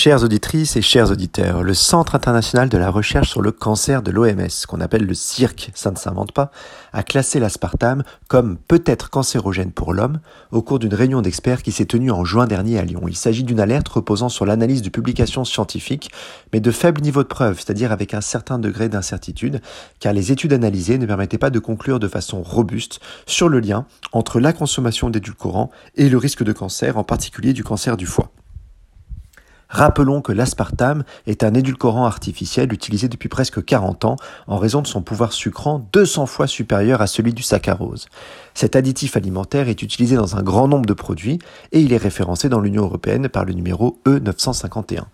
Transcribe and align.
Chères 0.00 0.22
auditrices 0.22 0.76
et 0.76 0.80
chers 0.80 1.10
auditeurs, 1.10 1.64
le 1.64 1.74
Centre 1.74 2.14
international 2.14 2.68
de 2.68 2.78
la 2.78 2.88
recherche 2.88 3.30
sur 3.30 3.42
le 3.42 3.50
cancer 3.50 4.00
de 4.00 4.12
l'OMS, 4.12 4.46
qu'on 4.68 4.80
appelle 4.80 5.04
le 5.04 5.12
CIRC, 5.12 5.72
ça 5.74 5.90
ne 5.90 5.96
s'invente 5.96 6.30
pas, 6.30 6.52
a 6.92 7.02
classé 7.02 7.40
l'aspartame 7.40 8.04
comme 8.28 8.58
peut-être 8.68 9.10
cancérogène 9.10 9.72
pour 9.72 9.92
l'homme 9.92 10.20
au 10.52 10.62
cours 10.62 10.78
d'une 10.78 10.94
réunion 10.94 11.20
d'experts 11.20 11.64
qui 11.64 11.72
s'est 11.72 11.84
tenue 11.84 12.12
en 12.12 12.24
juin 12.24 12.46
dernier 12.46 12.78
à 12.78 12.84
Lyon. 12.84 13.08
Il 13.08 13.16
s'agit 13.16 13.42
d'une 13.42 13.58
alerte 13.58 13.88
reposant 13.88 14.28
sur 14.28 14.46
l'analyse 14.46 14.82
de 14.82 14.88
publications 14.88 15.44
scientifiques, 15.44 16.12
mais 16.52 16.60
de 16.60 16.70
faible 16.70 17.00
niveau 17.00 17.24
de 17.24 17.28
preuve, 17.28 17.56
c'est-à-dire 17.56 17.90
avec 17.90 18.14
un 18.14 18.20
certain 18.20 18.60
degré 18.60 18.88
d'incertitude, 18.88 19.60
car 19.98 20.12
les 20.12 20.30
études 20.30 20.52
analysées 20.52 20.98
ne 20.98 21.06
permettaient 21.06 21.38
pas 21.38 21.50
de 21.50 21.58
conclure 21.58 21.98
de 21.98 22.06
façon 22.06 22.40
robuste 22.44 23.00
sur 23.26 23.48
le 23.48 23.58
lien 23.58 23.84
entre 24.12 24.38
la 24.38 24.52
consommation 24.52 25.10
d'édulcorants 25.10 25.72
et 25.96 26.08
le 26.08 26.18
risque 26.18 26.44
de 26.44 26.52
cancer, 26.52 26.98
en 26.98 27.02
particulier 27.02 27.52
du 27.52 27.64
cancer 27.64 27.96
du 27.96 28.06
foie. 28.06 28.30
Rappelons 29.68 30.22
que 30.22 30.32
l'aspartame 30.32 31.04
est 31.26 31.44
un 31.44 31.52
édulcorant 31.52 32.06
artificiel 32.06 32.72
utilisé 32.72 33.08
depuis 33.08 33.28
presque 33.28 33.62
40 33.62 34.06
ans 34.06 34.16
en 34.46 34.56
raison 34.56 34.80
de 34.80 34.86
son 34.86 35.02
pouvoir 35.02 35.32
sucrant 35.32 35.86
200 35.92 36.26
fois 36.26 36.46
supérieur 36.46 37.02
à 37.02 37.06
celui 37.06 37.34
du 37.34 37.42
saccharose. 37.42 38.06
Cet 38.54 38.76
additif 38.76 39.16
alimentaire 39.16 39.68
est 39.68 39.82
utilisé 39.82 40.16
dans 40.16 40.36
un 40.36 40.42
grand 40.42 40.68
nombre 40.68 40.86
de 40.86 40.94
produits 40.94 41.38
et 41.72 41.80
il 41.80 41.92
est 41.92 41.98
référencé 41.98 42.48
dans 42.48 42.60
l'Union 42.60 42.84
européenne 42.84 43.28
par 43.28 43.44
le 43.44 43.52
numéro 43.52 44.00
E951. 44.06 45.04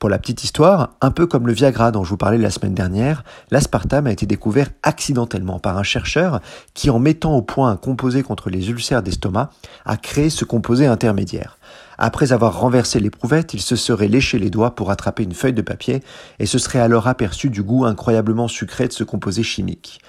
Pour 0.00 0.08
la 0.08 0.18
petite 0.18 0.44
histoire, 0.44 0.94
un 1.02 1.10
peu 1.10 1.26
comme 1.26 1.46
le 1.46 1.52
Viagra 1.52 1.90
dont 1.92 2.04
je 2.04 2.08
vous 2.08 2.16
parlais 2.16 2.38
la 2.38 2.48
semaine 2.48 2.72
dernière, 2.72 3.22
l'aspartame 3.50 4.06
a 4.06 4.12
été 4.12 4.24
découvert 4.24 4.70
accidentellement 4.82 5.58
par 5.58 5.76
un 5.76 5.82
chercheur 5.82 6.40
qui, 6.72 6.88
en 6.88 6.98
mettant 6.98 7.36
au 7.36 7.42
point 7.42 7.70
un 7.70 7.76
composé 7.76 8.22
contre 8.22 8.48
les 8.48 8.70
ulcères 8.70 9.02
d'estomac, 9.02 9.50
a 9.84 9.98
créé 9.98 10.30
ce 10.30 10.46
composé 10.46 10.86
intermédiaire. 10.86 11.58
Après 11.98 12.32
avoir 12.32 12.58
renversé 12.58 12.98
l'éprouvette, 12.98 13.52
il 13.52 13.60
se 13.60 13.76
serait 13.76 14.08
léché 14.08 14.38
les 14.38 14.48
doigts 14.48 14.74
pour 14.74 14.90
attraper 14.90 15.22
une 15.22 15.34
feuille 15.34 15.52
de 15.52 15.60
papier 15.60 16.02
et 16.38 16.46
se 16.46 16.56
serait 16.56 16.80
alors 16.80 17.06
aperçu 17.06 17.50
du 17.50 17.62
goût 17.62 17.84
incroyablement 17.84 18.48
sucré 18.48 18.88
de 18.88 18.94
ce 18.94 19.04
composé 19.04 19.42
chimique. 19.42 20.00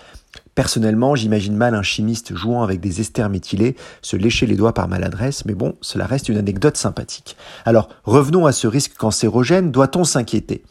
Personnellement, 0.56 1.16
j'imagine 1.16 1.56
mal 1.56 1.76
un 1.76 1.82
chimiste 1.82 2.36
jouant 2.36 2.64
avec 2.64 2.80
des 2.80 3.00
esters 3.02 3.30
méthylés 3.30 3.76
se 4.02 4.18
lécher 4.18 4.46
les 4.46 4.56
doigts 4.56 4.74
par 4.74 4.88
maladresse, 4.88 5.46
mais 5.46 5.54
bon, 5.54 5.76
cela 5.82 6.06
reste 6.06 6.30
une 6.30 6.38
anecdote 6.38 6.78
sympathique. 6.78 7.38
Alors, 7.66 7.90
revenons 8.04 8.46
à 8.46 8.52
ce 8.52 8.68
risque 8.68 8.96
cancérogène, 8.96 9.72
doit-on 9.72 10.04
s'inquiéter? 10.04 10.64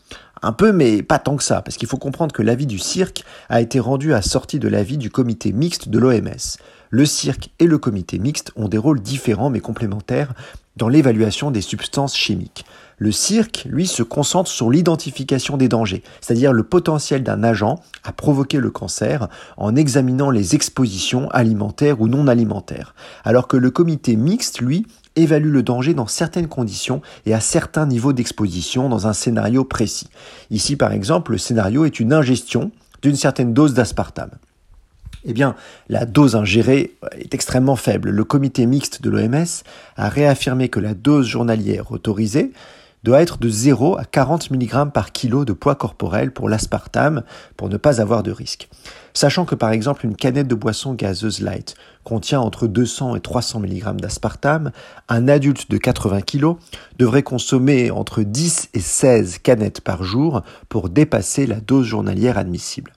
Un 0.43 0.53
peu, 0.53 0.73
mais 0.73 1.03
pas 1.03 1.19
tant 1.19 1.37
que 1.37 1.43
ça, 1.43 1.61
parce 1.61 1.77
qu'il 1.77 1.89
faut 1.89 1.99
comprendre 1.99 2.33
que 2.33 2.43
l'avis 2.43 2.67
du 2.67 2.79
cirque 2.79 3.25
a 3.49 3.61
été 3.61 3.79
rendu 3.79 4.15
à 4.15 4.23
sortie 4.23 4.59
de 4.59 4.69
l'avis 4.69 4.97
du 4.97 5.11
comité 5.11 5.53
mixte 5.53 5.89
de 5.89 5.99
l'OMS. 5.99 6.59
Le 6.89 7.05
cirque 7.05 7.51
et 7.59 7.67
le 7.67 7.79
comité 7.79 8.19
mixte 8.19 8.53
ont 8.57 8.69
des 8.69 8.79
rôles 8.79 9.01
différents 9.01 9.51
mais 9.51 9.61
complémentaires 9.61 10.33
dans 10.77 10.89
l'évaluation 10.89 11.51
des 11.51 11.61
substances 11.61 12.17
chimiques. 12.17 12.65
Le 13.03 13.13
cirque, 13.13 13.67
lui, 13.67 13.87
se 13.87 14.03
concentre 14.03 14.51
sur 14.51 14.71
l'identification 14.71 15.57
des 15.57 15.69
dangers, 15.69 16.03
c'est-à-dire 16.21 16.53
le 16.53 16.65
potentiel 16.65 17.23
d'un 17.23 17.43
agent 17.43 17.81
à 18.05 18.13
provoquer 18.13 18.59
le 18.59 18.71
cancer 18.71 19.29
en 19.57 19.75
examinant 19.75 20.31
les 20.31 20.55
expositions 20.55 21.27
alimentaires 21.31 22.03
ou 22.03 22.09
non 22.09 22.27
alimentaires, 22.27 22.95
alors 23.25 23.49
que 23.49 23.57
le 23.57 23.71
comité 23.71 24.17
mixte, 24.17 24.61
lui, 24.61 24.87
évalue 25.17 25.51
le 25.51 25.63
danger 25.63 25.95
dans 25.95 26.07
certaines 26.07 26.47
conditions 26.47 27.01
et 27.25 27.33
à 27.33 27.41
certains 27.41 27.87
niveaux 27.87 28.13
d'exposition 28.13 28.91
dans 28.91 29.07
un 29.07 29.15
scénario 29.15 29.65
précis. 29.65 30.11
Ici, 30.51 30.77
par 30.77 30.93
exemple, 30.93 31.33
le 31.33 31.39
scénario 31.39 31.87
est 31.87 32.01
une 32.01 32.13
ingestion 32.13 32.71
d'une 33.01 33.17
certaine 33.17 33.55
dose 33.55 33.73
d'aspartame 33.73 34.33
eh 35.25 35.35
bien, 35.35 35.55
la 35.91 36.07
dose 36.07 36.35
ingérée 36.35 36.97
est 37.13 37.35
extrêmement 37.35 37.77
faible. 37.77 38.09
Le 38.09 38.25
comité 38.25 38.65
mixte 38.65 39.03
de 39.03 39.11
l'OMS 39.11 39.45
a 39.97 40.09
réaffirmé 40.09 40.71
que 40.71 40.81
la 40.81 40.95
dose 40.95 41.27
journalière 41.27 41.93
autorisée 41.93 42.53
doit 43.03 43.23
être 43.23 43.39
de 43.39 43.49
0 43.49 43.99
à 43.99 44.05
40 44.05 44.51
mg 44.51 44.91
par 44.93 45.13
kilo 45.13 45.45
de 45.45 45.53
poids 45.53 45.75
corporel 45.75 46.33
pour 46.33 46.49
l'aspartame 46.49 47.23
pour 47.57 47.69
ne 47.69 47.77
pas 47.77 48.01
avoir 48.01 48.23
de 48.23 48.31
risque. 48.31 48.69
Sachant 49.15 49.45
que 49.45 49.55
par 49.55 49.71
exemple 49.71 50.07
une 50.07 50.17
canette 50.17 50.49
de 50.49 50.55
boisson 50.55 50.95
gazeuse 50.95 51.41
light 51.41 51.75
contient 52.05 52.41
entre 52.41 52.67
200 52.67 53.17
et 53.17 53.21
300 53.21 53.61
mg 53.61 54.01
d'aspartame, 54.01 54.71
un 55.09 55.29
adulte 55.29 55.71
de 55.71 55.79
80 55.79 56.23
kg 56.23 56.55
devrait 56.99 57.23
consommer 57.23 57.91
entre 57.91 58.23
10 58.23 58.71
et 58.75 58.81
16 58.81 59.39
canettes 59.39 59.81
par 59.81 60.05
jour 60.05 60.43
pour 60.69 60.89
dépasser 60.89 61.47
la 61.47 61.61
dose 61.61 61.87
journalière 61.87 62.39
admissible. 62.39 62.93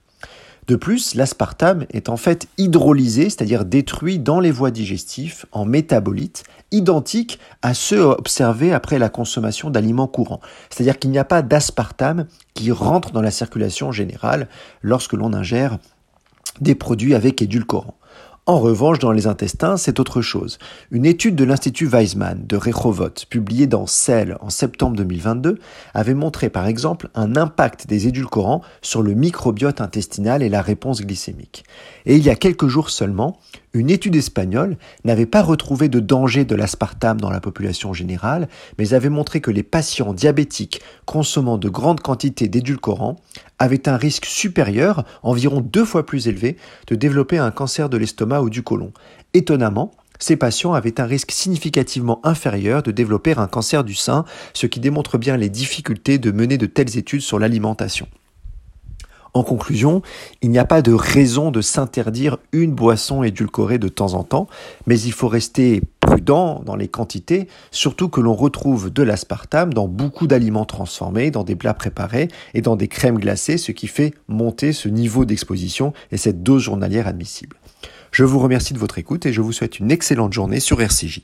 De 0.66 0.76
plus, 0.76 1.14
l'aspartame 1.14 1.84
est 1.90 2.08
en 2.08 2.16
fait 2.16 2.48
hydrolysé, 2.56 3.24
c'est-à-dire 3.24 3.64
détruit 3.66 4.18
dans 4.18 4.40
les 4.40 4.50
voies 4.50 4.70
digestives 4.70 5.44
en 5.52 5.66
métabolites 5.66 6.44
identiques 6.70 7.38
à 7.60 7.74
ceux 7.74 8.02
observés 8.02 8.72
après 8.72 8.98
la 8.98 9.10
consommation 9.10 9.70
d'aliments 9.70 10.08
courants. 10.08 10.40
C'est-à-dire 10.70 10.98
qu'il 10.98 11.10
n'y 11.10 11.18
a 11.18 11.24
pas 11.24 11.42
d'aspartame 11.42 12.26
qui 12.54 12.72
rentre 12.72 13.12
dans 13.12 13.20
la 13.20 13.30
circulation 13.30 13.92
générale 13.92 14.48
lorsque 14.82 15.12
l'on 15.12 15.34
ingère 15.34 15.78
des 16.60 16.74
produits 16.74 17.14
avec 17.14 17.42
édulcorants. 17.42 17.96
En 18.46 18.58
revanche, 18.58 18.98
dans 18.98 19.10
les 19.10 19.26
intestins, 19.26 19.78
c'est 19.78 19.98
autre 20.00 20.20
chose. 20.20 20.58
Une 20.90 21.06
étude 21.06 21.34
de 21.34 21.44
l'Institut 21.44 21.86
Weizmann 21.86 22.44
de 22.46 22.58
Rehovot, 22.58 23.24
publiée 23.30 23.66
dans 23.66 23.86
Cell 23.86 24.36
en 24.42 24.50
septembre 24.50 24.96
2022, 24.96 25.58
avait 25.94 26.12
montré 26.12 26.50
par 26.50 26.66
exemple 26.66 27.08
un 27.14 27.36
impact 27.36 27.86
des 27.86 28.06
édulcorants 28.06 28.60
sur 28.82 29.00
le 29.00 29.14
microbiote 29.14 29.80
intestinal 29.80 30.42
et 30.42 30.50
la 30.50 30.60
réponse 30.60 31.00
glycémique. 31.00 31.64
Et 32.04 32.16
il 32.16 32.22
y 32.22 32.28
a 32.28 32.36
quelques 32.36 32.66
jours 32.66 32.90
seulement, 32.90 33.38
une 33.72 33.88
étude 33.88 34.14
espagnole 34.14 34.76
n'avait 35.04 35.24
pas 35.24 35.42
retrouvé 35.42 35.88
de 35.88 35.98
danger 35.98 36.44
de 36.44 36.54
l'aspartame 36.54 37.22
dans 37.22 37.30
la 37.30 37.40
population 37.40 37.94
générale, 37.94 38.48
mais 38.78 38.92
avait 38.92 39.08
montré 39.08 39.40
que 39.40 39.50
les 39.50 39.62
patients 39.62 40.12
diabétiques 40.12 40.82
consommant 41.06 41.56
de 41.56 41.70
grandes 41.70 42.00
quantités 42.00 42.48
d'édulcorants 42.48 43.16
avaient 43.64 43.88
un 43.88 43.96
risque 43.96 44.26
supérieur, 44.26 45.04
environ 45.22 45.60
deux 45.60 45.84
fois 45.84 46.06
plus 46.06 46.28
élevé, 46.28 46.56
de 46.86 46.94
développer 46.94 47.38
un 47.38 47.50
cancer 47.50 47.88
de 47.88 47.96
l'estomac 47.96 48.42
ou 48.42 48.50
du 48.50 48.62
côlon. 48.62 48.92
Étonnamment, 49.32 49.90
ces 50.18 50.36
patients 50.36 50.74
avaient 50.74 51.00
un 51.00 51.06
risque 51.06 51.32
significativement 51.32 52.20
inférieur 52.24 52.82
de 52.82 52.92
développer 52.92 53.32
un 53.36 53.48
cancer 53.48 53.82
du 53.82 53.94
sein, 53.94 54.24
ce 54.52 54.66
qui 54.66 54.80
démontre 54.80 55.18
bien 55.18 55.36
les 55.36 55.48
difficultés 55.48 56.18
de 56.18 56.30
mener 56.30 56.58
de 56.58 56.66
telles 56.66 56.96
études 56.98 57.22
sur 57.22 57.38
l'alimentation. 57.38 58.06
En 59.34 59.42
conclusion, 59.42 60.00
il 60.42 60.50
n'y 60.50 60.60
a 60.60 60.64
pas 60.64 60.80
de 60.80 60.92
raison 60.92 61.50
de 61.50 61.60
s'interdire 61.60 62.38
une 62.52 62.72
boisson 62.72 63.24
édulcorée 63.24 63.78
de 63.78 63.88
temps 63.88 64.14
en 64.14 64.22
temps, 64.22 64.46
mais 64.86 65.00
il 65.00 65.10
faut 65.10 65.26
rester 65.26 65.82
prudent 65.98 66.62
dans 66.64 66.76
les 66.76 66.86
quantités, 66.86 67.48
surtout 67.72 68.08
que 68.08 68.20
l'on 68.20 68.34
retrouve 68.34 68.92
de 68.92 69.02
l'aspartame 69.02 69.74
dans 69.74 69.88
beaucoup 69.88 70.28
d'aliments 70.28 70.66
transformés, 70.66 71.32
dans 71.32 71.42
des 71.42 71.56
plats 71.56 71.74
préparés 71.74 72.28
et 72.54 72.60
dans 72.60 72.76
des 72.76 72.86
crèmes 72.86 73.18
glacées, 73.18 73.58
ce 73.58 73.72
qui 73.72 73.88
fait 73.88 74.14
monter 74.28 74.72
ce 74.72 74.88
niveau 74.88 75.24
d'exposition 75.24 75.92
et 76.12 76.16
cette 76.16 76.44
dose 76.44 76.62
journalière 76.62 77.08
admissible. 77.08 77.56
Je 78.12 78.22
vous 78.22 78.38
remercie 78.38 78.72
de 78.72 78.78
votre 78.78 78.98
écoute 78.98 79.26
et 79.26 79.32
je 79.32 79.40
vous 79.40 79.52
souhaite 79.52 79.80
une 79.80 79.90
excellente 79.90 80.32
journée 80.32 80.60
sur 80.60 80.80
RCJ. 80.80 81.22